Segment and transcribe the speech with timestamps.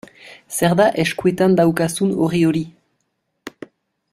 [0.59, 2.65] Zer da eskuetan daukazun orri hori?